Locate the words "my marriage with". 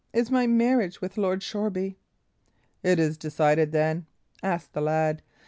0.31-1.15